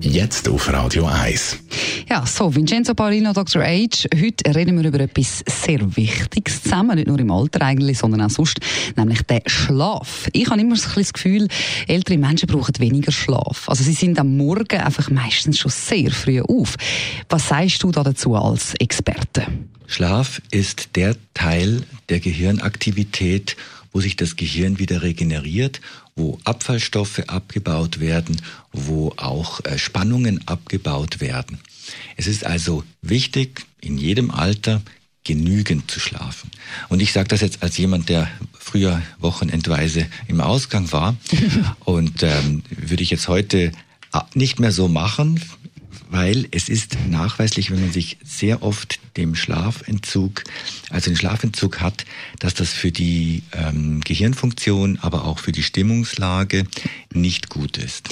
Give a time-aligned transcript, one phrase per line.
[0.00, 1.58] Jetzt auf Radio 1.
[2.08, 3.62] Ja, so, Vincenzo Paolino, Dr.
[3.62, 4.08] H.
[4.14, 8.30] Heute reden wir über etwas sehr Wichtiges zusammen, nicht nur im Alter eigentlich, sondern auch
[8.30, 8.60] sonst,
[8.96, 10.28] nämlich den Schlaf.
[10.32, 11.48] Ich habe immer so ein das Gefühl,
[11.86, 13.68] ältere Menschen brauchen weniger Schlaf.
[13.68, 16.76] Also sie sind am Morgen einfach meistens schon sehr früh auf.
[17.28, 19.46] Was sagst du da dazu als Experte?
[19.86, 23.56] Schlaf ist der Teil der Gehirnaktivität,
[23.92, 25.80] wo sich das Gehirn wieder regeneriert,
[26.16, 28.40] wo Abfallstoffe abgebaut werden,
[28.72, 31.58] wo auch äh, Spannungen abgebaut werden.
[32.16, 34.82] Es ist also wichtig, in jedem Alter
[35.24, 36.50] genügend zu schlafen.
[36.88, 41.16] Und ich sage das jetzt als jemand, der früher wochenendweise im Ausgang war
[41.84, 43.72] und ähm, würde ich jetzt heute
[44.12, 45.42] äh, nicht mehr so machen
[46.10, 50.44] weil es ist nachweislich, wenn man sich sehr oft dem Schlafentzug,
[50.90, 52.04] also den Schlafentzug hat,
[52.38, 56.64] dass das für die ähm, Gehirnfunktion, aber auch für die Stimmungslage
[57.12, 58.08] nicht gut ist.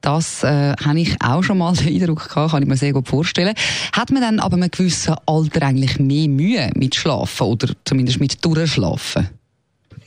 [0.00, 3.08] Das äh, habe ich auch schon mal den Eindruck gehabt, kann ich mir sehr gut
[3.08, 3.54] vorstellen.
[3.92, 8.44] Hat man dann aber mit gewissem Alter eigentlich mehr Mühe mit Schlafen oder zumindest mit
[8.44, 9.28] Durchschlafen?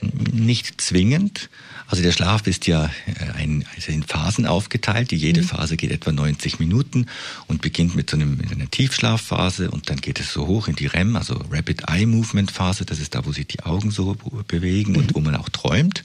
[0.02, 1.50] Nicht zwingend.
[1.88, 5.12] Also der Schlaf ist ja äh, ein, also in Phasen aufgeteilt.
[5.12, 5.46] Die jede mhm.
[5.46, 7.08] Phase geht etwa 90 Minuten
[7.48, 10.76] und beginnt mit so einem, mit einer Tiefschlafphase und dann geht es so hoch in
[10.76, 12.86] die REM, also Rapid Eye Movement Phase.
[12.86, 14.16] Das ist da, wo sich die Augen so
[14.48, 15.16] bewegen und mhm.
[15.16, 16.04] wo man auch träumt.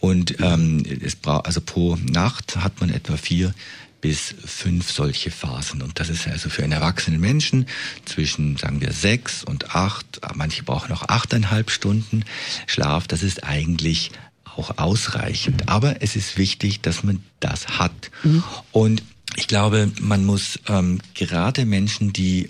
[0.00, 3.54] Und ähm, es braucht also pro Nacht hat man etwa vier
[4.00, 5.82] bis fünf solche Phasen.
[5.82, 7.66] Und das ist also für einen erwachsenen Menschen
[8.04, 12.24] zwischen, sagen wir, sechs und acht, manche brauchen auch achteinhalb Stunden
[12.66, 13.08] Schlaf.
[13.08, 14.12] Das ist eigentlich
[14.56, 15.68] auch ausreichend.
[15.68, 18.10] Aber es ist wichtig, dass man das hat.
[18.22, 18.44] Mhm.
[18.72, 19.02] Und
[19.36, 22.48] ich glaube, man muss ähm, gerade Menschen, die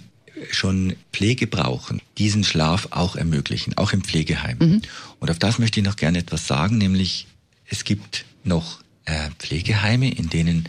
[0.51, 4.59] schon Pflege brauchen, diesen Schlaf auch ermöglichen, auch im Pflegeheim.
[4.59, 4.83] Mhm.
[5.19, 7.27] Und auf das möchte ich noch gerne etwas sagen, nämlich
[7.69, 10.69] es gibt noch äh, Pflegeheime, in denen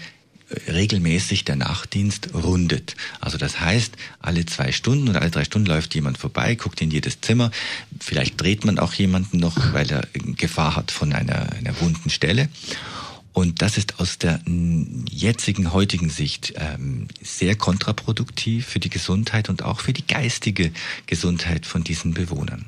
[0.67, 2.95] regelmäßig der Nachtdienst rundet.
[3.19, 6.91] Also das heißt, alle zwei Stunden oder alle drei Stunden läuft jemand vorbei, guckt in
[6.91, 7.51] jedes Zimmer.
[7.99, 12.49] Vielleicht dreht man auch jemanden noch, weil er Gefahr hat von einer, einer wunden Stelle.
[13.33, 14.41] Und das ist aus der
[15.09, 20.71] jetzigen, heutigen Sicht ähm, sehr kontraproduktiv für die Gesundheit und auch für die geistige
[21.05, 22.65] Gesundheit von diesen Bewohnern.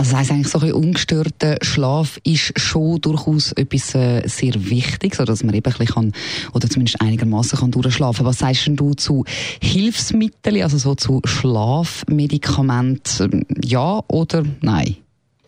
[0.00, 5.18] Also das heisst eigentlich, so ein ungestörter Schlaf ist schon durchaus etwas äh, sehr Wichtiges,
[5.18, 6.14] so dass man eben ein bisschen kann,
[6.54, 8.24] oder zumindest einigermaßen kann durchschlafen.
[8.24, 9.26] Was sagst du zu
[9.60, 14.96] Hilfsmitteln, also so zu Schlafmedikamenten, ja oder nein?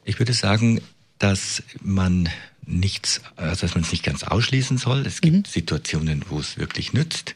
[0.05, 0.83] Ich würde sagen,
[1.19, 2.29] dass man
[2.67, 5.07] nichts, also dass man es nicht ganz ausschließen soll.
[5.07, 5.45] Es gibt mhm.
[5.45, 7.35] Situationen, wo es wirklich nützt,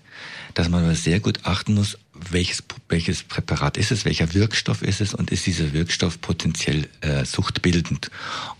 [0.55, 1.99] dass man aber sehr gut achten muss,
[2.31, 7.25] welches, welches Präparat ist es, welcher Wirkstoff ist es und ist dieser Wirkstoff potenziell äh,
[7.25, 8.11] suchtbildend.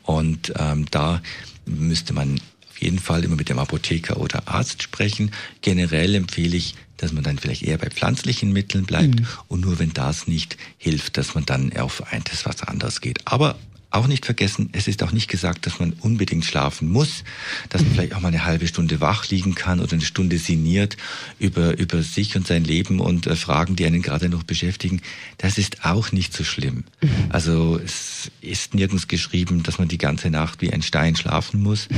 [0.03, 1.23] Und ähm, da
[1.65, 5.31] müsste man auf jeden Fall immer mit dem Apotheker oder Arzt sprechen.
[5.63, 9.27] Generell empfehle ich, dass man dann vielleicht eher bei pflanzlichen Mitteln bleibt mhm.
[9.49, 13.27] und nur wenn das nicht hilft, dass man dann auf etwas was anderes geht.
[13.27, 13.59] Aber
[13.91, 17.25] auch nicht vergessen, es ist auch nicht gesagt, dass man unbedingt schlafen muss,
[17.69, 20.97] dass man vielleicht auch mal eine halbe Stunde wach liegen kann oder eine Stunde sinniert
[21.39, 25.01] über, über sich und sein Leben und äh, Fragen, die einen gerade noch beschäftigen.
[25.39, 26.85] Das ist auch nicht so schlimm.
[27.01, 27.11] Mhm.
[27.29, 31.89] Also es ist nirgends geschrieben, dass man die ganze Nacht wie ein Stein schlafen muss.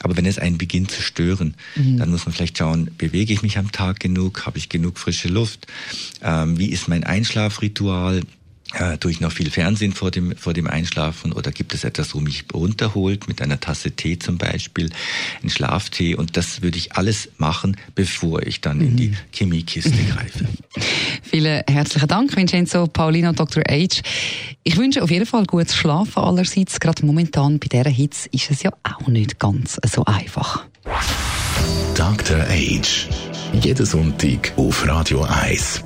[0.00, 1.98] Aber wenn es einen beginnt zu stören, mhm.
[1.98, 4.46] dann muss man vielleicht schauen, bewege ich mich am Tag genug?
[4.46, 5.66] Habe ich genug frische Luft?
[6.22, 8.22] Ähm, wie ist mein Einschlafritual?
[8.78, 12.14] Äh, tue ich noch viel Fernsehen vor dem, vor dem Einschlafen oder gibt es etwas,
[12.14, 14.90] wo mich runterholt, mit einer Tasse Tee zum Beispiel,
[15.42, 18.84] ein Schlaftee und das würde ich alles machen, bevor ich dann mhm.
[18.84, 19.16] in die mhm.
[19.32, 20.46] Chemiekiste greife.
[21.22, 23.62] Vielen herzlichen Dank, Vincenzo Paulino, Dr.
[23.68, 24.02] H.
[24.62, 26.80] Ich wünsche auf jeden Fall gutes Schlafen allerseits.
[26.80, 30.66] Gerade momentan bei dieser Hitze ist es ja auch nicht ganz so einfach.
[31.94, 32.38] Dr.
[32.38, 33.08] H.
[33.52, 35.85] Jeden Sonntag auf Radio 1.